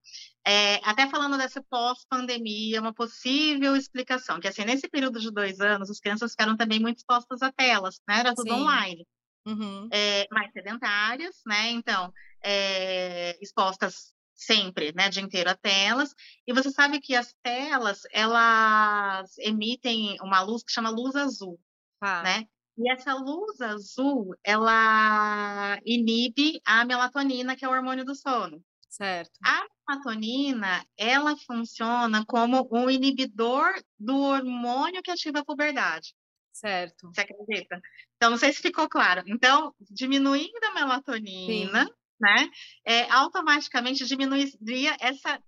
[0.50, 5.90] É, até falando dessa pós-pandemia, uma possível explicação, que assim, nesse período de dois anos,
[5.92, 8.62] as crianças ficaram também muito expostas a telas, né, era tudo Sim.
[8.62, 9.06] online
[9.46, 11.72] uhum, é, mais sedentárias, né?
[11.72, 16.16] Então, é, expostas sempre, né, dia inteiro a telas.
[16.48, 21.60] E você sabe que as telas, elas emitem uma luz que chama luz azul,
[22.00, 22.46] tá, né?
[22.78, 28.64] E essa luz azul, ela inibe a melatonina, que é o hormônio do sono.
[29.00, 29.32] Certo.
[29.44, 36.14] A melatonina, ela funciona como um inibidor do hormônio que ativa a puberdade.
[36.52, 37.08] Certo.
[37.08, 37.82] Você acredita?
[38.16, 39.24] Então, não sei se ficou claro.
[39.26, 42.50] Então, diminuindo a melatonina, né,
[42.86, 45.42] é, automaticamente diminuiria essa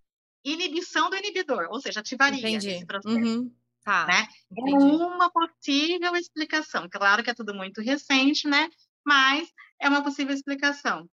[0.44, 2.70] inibição do inibidor, ou seja, ativaria Entendi.
[2.70, 3.16] esse processo.
[3.16, 4.08] Uhum, tá.
[4.08, 4.28] né?
[4.58, 6.88] É uma possível explicação.
[6.90, 8.70] Claro que é tudo muito recente, né?
[9.06, 11.10] Mas é uma possível explicação.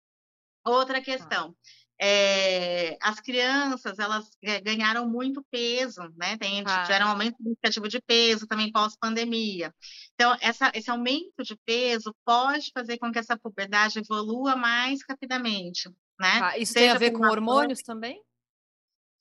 [0.65, 1.55] Outra questão.
[2.05, 4.29] É, as crianças elas
[4.61, 6.37] ganharam muito peso, né?
[6.37, 6.83] Tem, Tá.
[6.83, 9.73] tiveram um aumento significativo de peso também pós-pandemia.
[10.13, 15.89] Então, essa, esse aumento de peso pode fazer com que essa puberdade evolua mais rapidamente,
[16.19, 16.39] né?
[16.39, 18.21] Tá, Isso tem a seja ver com uma hormônios também?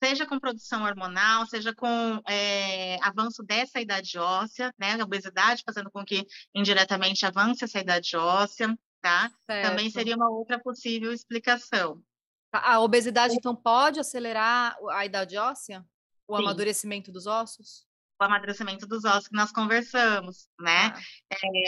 [0.02, 5.00] seja com produção hormonal, seja com é, avanço dessa idade óssea, né?
[5.00, 9.30] A obesidade fazendo com que indiretamente avance essa idade óssea, tá?
[9.46, 12.02] Também seria uma outra possível explicação.
[12.52, 15.84] A obesidade, então, pode acelerar a idade óssea?
[16.28, 16.42] O Sim.
[16.42, 17.86] amadurecimento dos ossos?
[18.20, 20.90] O amadurecimento dos ossos que nós conversamos, né?
[20.90, 21.00] Tá.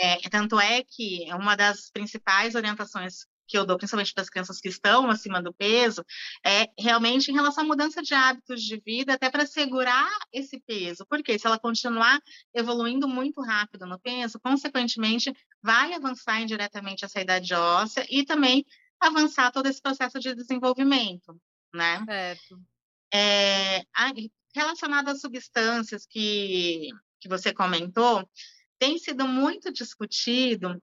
[0.01, 4.59] É, tanto é que uma das principais orientações que eu dou, principalmente para as crianças
[4.59, 6.03] que estão acima do peso,
[6.45, 11.05] é realmente em relação à mudança de hábitos de vida, até para segurar esse peso.
[11.07, 12.19] Porque se ela continuar
[12.53, 18.65] evoluindo muito rápido no peso, consequentemente, vai avançar indiretamente essa idade óssea e também
[19.07, 21.39] avançar todo esse processo de desenvolvimento,
[21.73, 22.03] né?
[22.05, 22.59] Certo.
[23.13, 24.13] É, a-
[24.53, 26.89] relacionado às substâncias que,
[27.19, 28.27] que você comentou,
[28.79, 30.81] tem sido muito discutido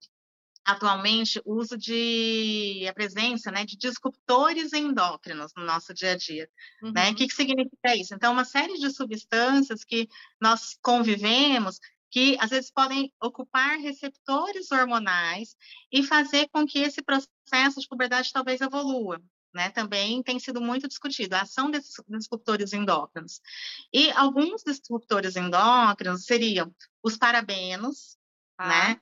[0.64, 6.48] atualmente o uso de a presença né, de disruptores endócrinos no nosso dia a dia.
[6.82, 6.92] Uhum.
[6.92, 7.11] Né?
[7.11, 8.14] O que, que significa isso?
[8.14, 10.08] Então, uma série de substâncias que
[10.40, 11.80] nós convivemos
[12.12, 15.57] que às vezes podem ocupar receptores hormonais
[15.90, 19.20] e fazer com que esse processo de puberdade talvez evolua.
[19.55, 23.38] Né, também tem sido muito discutido, a ação desses disruptores endócrinos.
[23.92, 28.16] E alguns disruptores endócrinos seriam os parabenos,
[28.57, 28.66] ah.
[28.66, 29.01] né,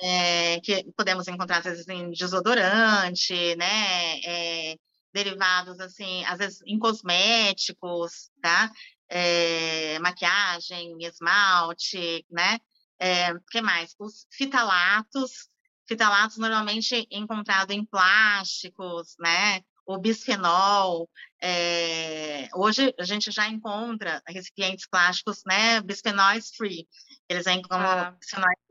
[0.00, 4.78] é, que podemos encontrar às vezes em desodorante, né, é,
[5.12, 8.70] derivados assim, às vezes em cosméticos, tá?
[9.08, 12.58] É, maquiagem, esmalte, né?
[12.98, 13.94] É, que mais?
[13.98, 15.48] Os fitalatos,
[15.86, 19.60] fitalatos normalmente encontrado em plásticos, né?
[19.86, 21.10] O bisfenol,
[21.42, 25.82] é, hoje a gente já encontra recipientes plásticos, né?
[25.82, 26.88] Bisfenóis free,
[27.28, 28.10] eles encontram ah.
[28.12, 28.64] bisfenóis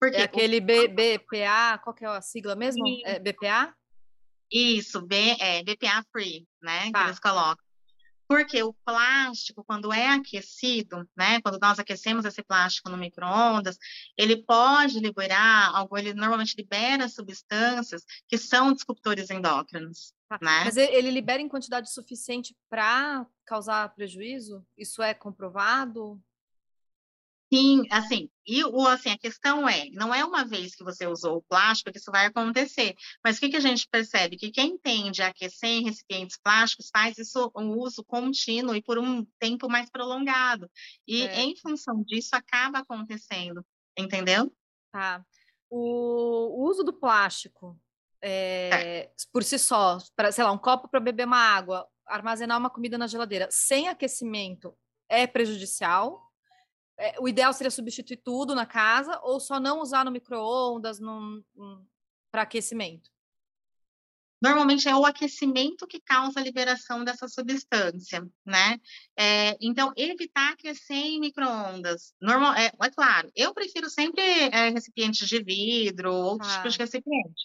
[0.00, 2.82] porque é aquele BPA, qual que é a sigla mesmo?
[3.04, 3.74] É BPA?
[4.50, 6.90] Isso, B, é, BPA free, né?
[6.90, 7.00] Tá.
[7.00, 7.64] Que eles colocam.
[8.30, 13.76] Porque o plástico, quando é aquecido, né, quando nós aquecemos esse plástico no micro-ondas,
[14.16, 20.14] ele pode liberar, algo, ele normalmente libera substâncias que são disruptores endócrinos.
[20.28, 20.38] Tá.
[20.40, 20.62] Né?
[20.64, 24.64] Mas ele libera em quantidade suficiente para causar prejuízo?
[24.78, 26.22] Isso é comprovado?
[27.52, 31.38] Sim, assim, e o, assim, a questão é, não é uma vez que você usou
[31.38, 34.36] o plástico que isso vai acontecer, mas o que, que a gente percebe?
[34.36, 38.98] Que quem tende a aquecer em recipientes plásticos faz isso um uso contínuo e por
[38.98, 40.70] um tempo mais prolongado,
[41.08, 41.40] e é.
[41.40, 43.66] em função disso acaba acontecendo,
[43.98, 44.52] entendeu?
[44.92, 45.24] Tá.
[45.68, 47.76] O, uso do plástico,
[48.22, 49.12] é, é.
[49.32, 52.96] por si só, para, sei lá, um copo para beber uma água, armazenar uma comida
[52.96, 54.72] na geladeira, sem aquecimento,
[55.08, 56.29] é prejudicial?
[57.00, 61.00] É, o ideal seria substituir tudo na casa ou só não usar no micro-ondas
[62.30, 63.10] para aquecimento?
[64.40, 68.78] Normalmente é o aquecimento que causa a liberação dessa substância, né?
[69.16, 72.14] É, então, evitar aquecer em micro-ondas.
[72.20, 76.56] Normal, é, é, claro, eu prefiro sempre é, recipientes de vidro, outros ah.
[76.56, 77.44] tipos de recipiente.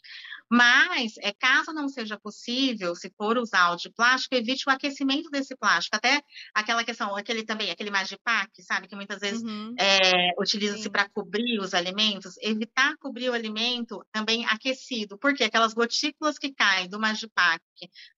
[0.49, 5.29] Mas, é, caso não seja possível, se for usar o de plástico, evite o aquecimento
[5.29, 5.95] desse plástico.
[5.95, 6.21] Até
[6.53, 8.87] aquela questão, aquele também, aquele Magipac, sabe?
[8.87, 9.73] Que muitas vezes uhum.
[9.77, 12.35] é, utiliza-se para cobrir os alimentos.
[12.41, 15.17] Evitar cobrir o alimento também aquecido.
[15.17, 17.61] Porque aquelas gotículas que caem do Magipac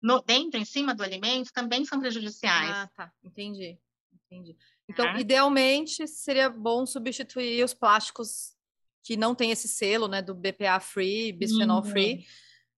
[0.02, 2.72] no, dentro, em cima do alimento, também são prejudiciais.
[2.72, 3.12] Ah, tá.
[3.24, 3.80] Entendi.
[4.26, 4.58] Entendi.
[4.90, 5.20] Então, ah.
[5.20, 8.56] idealmente, seria bom substituir os plásticos
[9.04, 11.90] que não tem esse selo, né, do BPA free, bisphenol uhum.
[11.90, 12.26] free,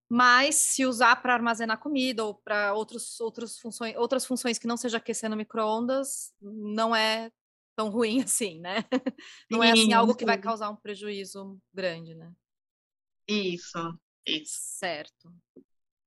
[0.08, 4.78] mas se usar para armazenar comida ou para outros, outros funções, outras funções que não
[4.78, 7.32] seja aquecer no micro-ondas, não é
[7.76, 8.84] tão ruim assim, né?
[9.50, 12.32] Não é assim algo que vai causar um prejuízo grande, né?
[13.28, 14.54] Isso, isso.
[14.56, 15.32] Certo.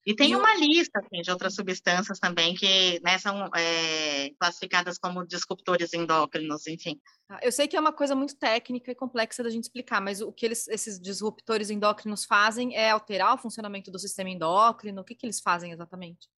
[0.04, 5.24] E tem uma lista assim, de outras substâncias também que né, são é, classificadas como
[5.24, 7.00] disruptores endócrinos, enfim.
[7.28, 10.20] Tá, eu sei que é uma coisa muito técnica e complexa da gente explicar, mas
[10.20, 15.02] o que eles, esses disruptores endócrinos fazem é alterar o funcionamento do sistema endócrino?
[15.02, 16.28] O que, que eles fazem exatamente?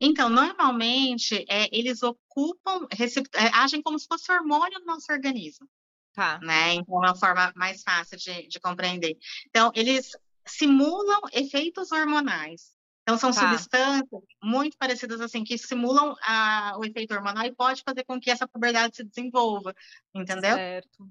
[0.00, 5.68] Então, normalmente, é, eles ocupam, é, agem como se fosse hormônio no nosso organismo.
[6.12, 6.40] Tá.
[6.40, 6.74] Né?
[6.74, 9.16] Então, é uma forma mais fácil de, de compreender.
[9.46, 10.10] Então, eles
[10.46, 12.72] simulam efeitos hormonais.
[13.02, 13.50] Então, são tá.
[13.50, 18.30] substâncias muito parecidas, assim, que simulam a, o efeito hormonal e pode fazer com que
[18.30, 19.74] essa puberdade se desenvolva,
[20.14, 20.54] entendeu?
[20.54, 21.08] Certo.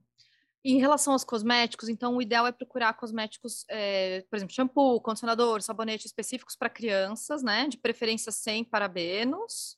[0.63, 5.61] Em relação aos cosméticos, então, o ideal é procurar cosméticos, é, por exemplo, shampoo, condicionador,
[5.61, 7.67] sabonete específicos para crianças, né?
[7.67, 9.77] De preferência sem parabenos.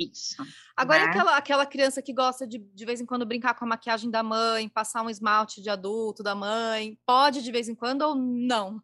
[0.00, 0.42] Isso.
[0.74, 1.10] Agora, né?
[1.10, 4.22] aquela, aquela criança que gosta de, de vez em quando, brincar com a maquiagem da
[4.22, 8.80] mãe, passar um esmalte de adulto da mãe, pode de vez em quando ou não?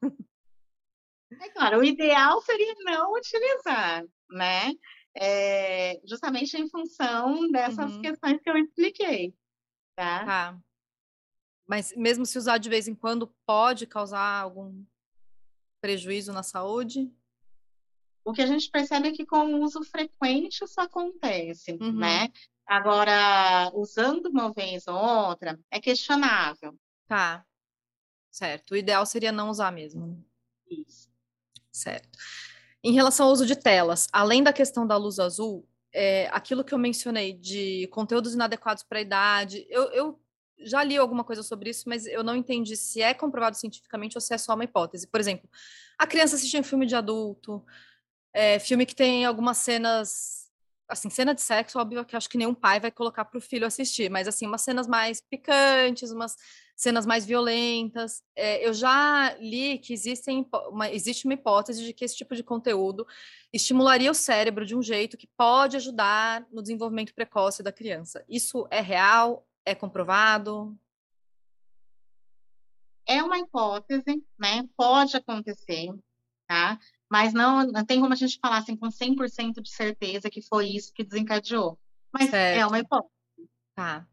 [1.40, 4.72] É claro, o ideal seria não utilizar, né?
[5.18, 8.02] É, justamente em função dessas uhum.
[8.02, 9.34] questões que eu expliquei,
[9.96, 10.24] tá?
[10.24, 10.58] tá?
[11.66, 14.84] Mas mesmo se usar de vez em quando, pode causar algum
[15.80, 17.10] prejuízo na saúde?
[18.26, 21.92] O que a gente percebe é que com o uso frequente isso acontece, uhum.
[21.92, 22.28] né?
[22.66, 26.76] Agora, usando uma vez ou outra, é questionável.
[27.06, 27.46] Tá.
[28.28, 28.72] Certo.
[28.72, 30.08] O ideal seria não usar mesmo.
[30.08, 30.16] Né?
[30.68, 31.08] Isso.
[31.70, 32.18] Certo.
[32.82, 35.64] Em relação ao uso de telas, além da questão da luz azul,
[35.94, 40.20] é, aquilo que eu mencionei de conteúdos inadequados para a idade, eu, eu
[40.58, 44.20] já li alguma coisa sobre isso, mas eu não entendi se é comprovado cientificamente ou
[44.20, 45.06] se é só uma hipótese.
[45.06, 45.48] Por exemplo,
[45.96, 47.64] a criança assistir um filme de adulto,
[48.36, 50.44] é, filme que tem algumas cenas
[50.86, 53.66] assim, cena de sexo, óbvio que acho que nenhum pai vai colocar para o filho
[53.66, 56.36] assistir, mas assim, umas cenas mais picantes, umas
[56.76, 58.22] cenas mais violentas.
[58.36, 62.44] É, eu já li que existem uma, existe uma hipótese de que esse tipo de
[62.44, 63.06] conteúdo
[63.52, 68.22] estimularia o cérebro de um jeito que pode ajudar no desenvolvimento precoce da criança.
[68.28, 69.44] Isso é real?
[69.64, 70.78] É comprovado?
[73.08, 74.62] É uma hipótese, né?
[74.76, 75.88] Pode acontecer,
[76.46, 76.78] tá?
[77.10, 80.68] Mas não, não tem como a gente falar assim com 100% de certeza que foi
[80.68, 81.78] isso que desencadeou.
[82.12, 82.60] Mas certo.
[82.60, 83.12] é uma hipótese.
[83.74, 84.06] Tá.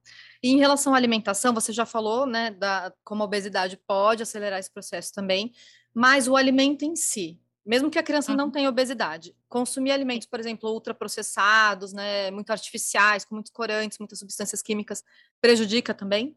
[0.43, 4.59] E em relação à alimentação, você já falou, né, da, como a obesidade pode acelerar
[4.59, 5.53] esse processo também,
[5.93, 8.37] mas o alimento em si, mesmo que a criança uhum.
[8.37, 14.19] não tenha obesidade, consumir alimentos, por exemplo, ultraprocessados, né, muito artificiais, com muitos corantes, muitas
[14.19, 15.01] substâncias químicas,
[15.39, 16.35] prejudica também?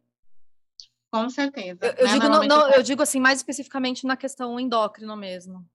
[1.11, 1.81] Com certeza.
[1.83, 2.13] Eu, eu, né?
[2.13, 5.67] digo, não, não, eu digo assim, mais especificamente na questão endócrina mesmo.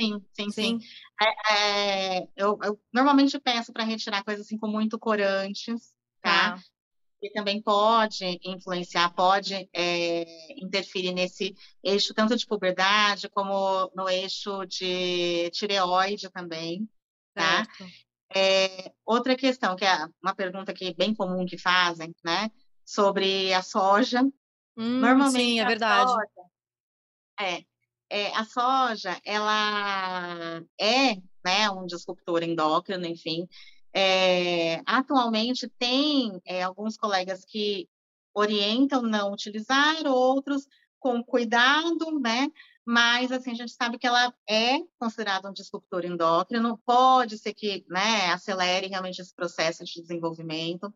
[0.00, 0.78] Sim, sim, sim.
[0.80, 0.86] sim.
[1.20, 5.92] É, é, eu, eu, normalmente peço para retirar coisas assim com muito corantes,
[6.22, 6.54] tá?
[6.56, 6.60] Ah
[7.20, 10.24] que também pode influenciar, pode é,
[10.62, 16.88] interferir nesse eixo tanto de puberdade como no eixo de tireoide também,
[17.34, 17.66] tá?
[18.34, 22.50] É, outra questão, que é uma pergunta que é bem comum que fazem, né?
[22.86, 24.22] Sobre a soja.
[24.76, 26.10] Hum, Normalmente sim, é verdade.
[26.10, 26.48] Soja,
[27.40, 27.64] é,
[28.10, 33.48] é, a soja, ela é né, um disruptor endócrino, enfim,
[33.94, 37.88] é, atualmente, tem é, alguns colegas que
[38.34, 40.66] orientam não utilizar, outros
[40.98, 42.48] com cuidado, né?
[42.84, 47.84] Mas, assim, a gente sabe que ela é considerada um disruptor endócrino, pode ser que,
[47.88, 50.92] né, acelere realmente esse processo de desenvolvimento.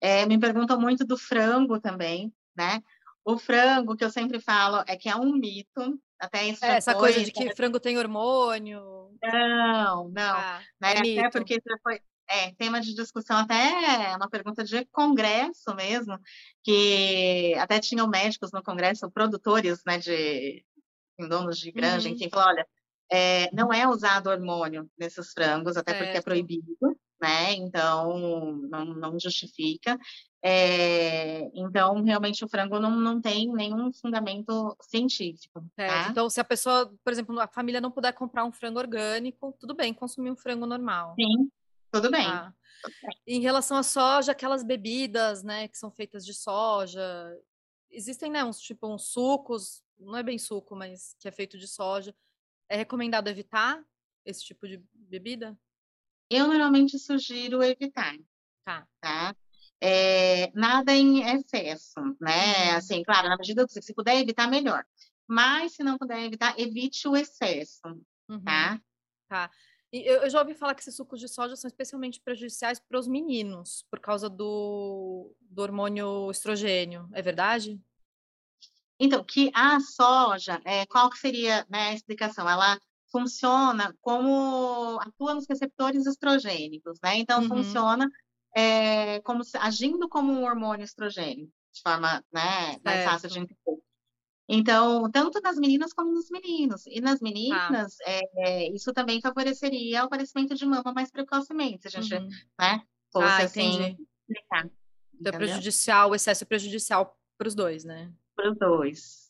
[0.00, 2.82] É, me perguntam muito do frango também, né?
[3.24, 6.92] O frango, que eu sempre falo, é que é um mito, até isso é, essa
[6.92, 7.54] foi, coisa de que né?
[7.54, 8.82] frango tem hormônio.
[9.22, 10.36] Não, não.
[10.36, 10.94] Ah, né?
[10.94, 16.18] é até porque já foi, é, tema de discussão até uma pergunta de congresso mesmo,
[16.62, 20.64] que até tinham médicos no congresso, produtores, né, de
[21.28, 22.14] donos de granja, uhum.
[22.14, 22.66] enfim, falou, olha,
[23.10, 26.04] é, não é usado hormônio nesses frangos, até certo.
[26.04, 26.93] porque é proibido,
[27.24, 29.98] né, então não, não justifica.
[30.46, 35.64] É, então, realmente, o frango não, não tem nenhum fundamento científico.
[35.74, 36.08] Tá?
[36.10, 39.74] Então, se a pessoa, por exemplo, a família não puder comprar um frango orgânico, tudo
[39.74, 41.14] bem, consumir um frango normal.
[41.18, 41.50] Sim,
[41.90, 42.26] tudo bem.
[42.26, 42.52] Ah.
[43.26, 47.02] Em relação à soja, aquelas bebidas, né, que são feitas de soja,
[47.90, 51.66] existem, né, uns tipo uns sucos, não é bem suco, mas que é feito de
[51.66, 52.14] soja.
[52.68, 53.82] É recomendado evitar
[54.26, 55.56] esse tipo de bebida?
[56.30, 58.16] Eu normalmente sugiro evitar.
[58.64, 58.86] Tá.
[59.00, 59.36] Tá?
[59.80, 62.72] É, nada em excesso, né?
[62.74, 64.84] Assim, claro, na medida que se puder evitar, melhor.
[65.26, 67.82] Mas se não puder evitar, evite o excesso,
[68.28, 68.42] uhum.
[68.42, 68.80] tá?
[69.28, 69.50] Tá.
[69.92, 73.86] Eu, já ouvi falar que esses sucos de soja são especialmente prejudiciais para os meninos,
[73.90, 77.08] por causa do, do hormônio estrogênio.
[77.12, 77.80] É verdade?
[78.98, 82.48] Então, que a soja, é, qual que seria né, a explicação?
[82.48, 82.80] Ela
[83.14, 87.18] funciona como atua nos receptores estrogênicos, né?
[87.18, 87.48] Então uhum.
[87.48, 88.10] funciona
[88.56, 93.78] é, como se, agindo como um hormônio estrogênio, de forma né, mais fácil de entender.
[94.48, 96.86] Então, tanto nas meninas como nos meninos.
[96.86, 97.24] E nas tá.
[97.24, 98.20] meninas, ah.
[98.36, 102.28] é, isso também favoreceria o aparecimento de mama mais precocemente, se a gente, uhum.
[102.58, 103.96] né, fosse ah, assim.
[104.28, 108.12] Então, é prejudicial, o excesso é prejudicial para os dois, né?
[108.34, 109.23] Para os dois.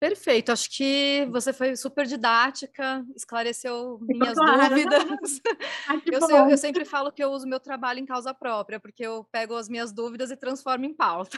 [0.00, 4.74] Perfeito, acho que você foi super didática, esclareceu minhas claro.
[4.74, 5.40] dúvidas.
[5.86, 9.04] Ai, eu, eu, eu, sempre falo que eu uso meu trabalho em causa própria, porque
[9.04, 11.36] eu pego as minhas dúvidas e transformo em pauta.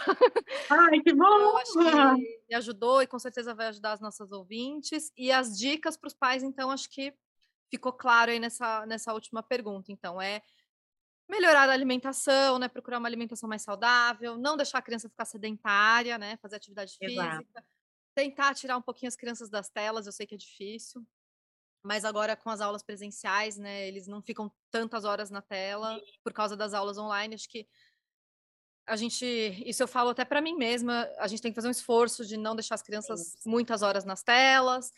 [0.70, 1.24] Ai, que bom!
[1.42, 5.10] Eu acho que me ajudou e com certeza vai ajudar as nossas ouvintes.
[5.16, 7.12] E as dicas para os pais, então, acho que
[7.68, 9.90] ficou claro aí nessa, nessa última pergunta.
[9.90, 10.40] Então, é
[11.28, 12.68] melhorar a alimentação, né?
[12.68, 16.36] Procurar uma alimentação mais saudável, não deixar a criança ficar sedentária, né?
[16.40, 17.44] Fazer atividade Exato.
[18.14, 21.06] Tentar tirar um pouquinho as crianças das telas, eu sei que é difícil,
[21.82, 26.32] mas agora com as aulas presenciais, né, eles não ficam tantas horas na tela por
[26.32, 27.66] causa das aulas online, acho que
[28.86, 29.24] a gente,
[29.64, 32.36] isso eu falo até para mim mesma, a gente tem que fazer um esforço de
[32.36, 34.92] não deixar as crianças muitas horas nas telas,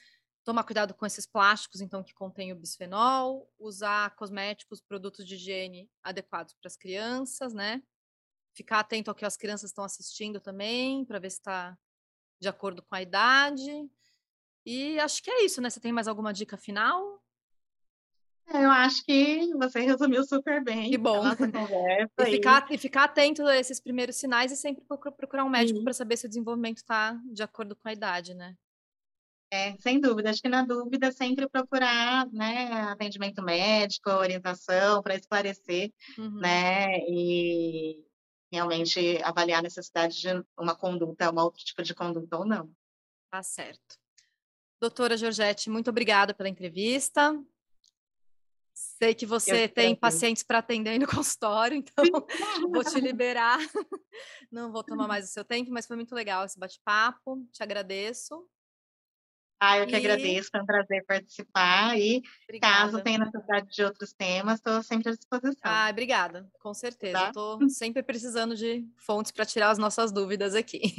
[0.44, 5.90] tomar cuidado com esses plásticos, então, que contêm o bisfenol, usar cosméticos, produtos de higiene
[6.02, 7.82] adequados para as crianças, né?
[8.54, 11.76] Ficar atento ao que as crianças estão assistindo também, para ver se está
[12.40, 13.88] de acordo com a idade.
[14.66, 15.68] E acho que é isso, né?
[15.68, 17.22] Você tem mais alguma dica final?
[18.46, 20.90] É, eu acho que você resumiu super bem.
[20.90, 21.22] Que bom.
[22.18, 24.84] e, ficar, e ficar atento a esses primeiros sinais e sempre
[25.16, 28.54] procurar um médico para saber se o desenvolvimento está de acordo com a idade, né?
[29.50, 30.30] É, sem dúvida.
[30.30, 36.40] Acho que na dúvida sempre procurar, né, atendimento médico, orientação para esclarecer, Uhum.
[36.40, 38.04] né, e
[38.54, 40.28] realmente avaliar a necessidade de
[40.58, 42.70] uma conduta, um outro tipo de conduta ou não.
[43.30, 43.98] Tá certo.
[44.80, 47.38] Doutora Georgette, muito obrigada pela entrevista.
[48.74, 52.04] Sei que você que tem pacientes para atender no consultório, então
[52.72, 53.58] vou te liberar.
[54.50, 57.46] Não vou tomar mais o seu tempo, mas foi muito legal esse bate-papo.
[57.52, 58.46] Te agradeço.
[59.60, 62.20] Ah, eu que E- agradeço, foi um prazer participar e
[62.60, 63.00] caso Obrigada.
[63.02, 65.62] tenha necessidade de outros temas, estou sempre à disposição.
[65.62, 67.18] Ah, obrigada, com certeza.
[67.18, 67.26] Tá?
[67.28, 70.92] Estou sempre precisando de fontes para tirar as nossas dúvidas aqui.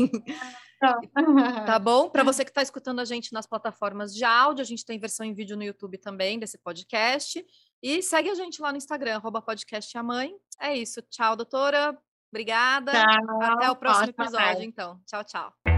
[0.79, 0.97] Tá
[1.79, 2.09] bom?
[2.09, 5.25] Para você que está escutando a gente nas plataformas de áudio, a gente tem versão
[5.25, 7.45] em vídeo no YouTube também desse podcast.
[7.83, 10.33] E segue a gente lá no Instagram, arroba podcast a mãe.
[10.59, 11.01] É isso.
[11.03, 11.95] Tchau, doutora.
[12.31, 12.91] Obrigada.
[12.91, 13.41] Tchau.
[13.43, 14.99] Até o próximo episódio, então.
[15.05, 15.74] Tchau, tchau.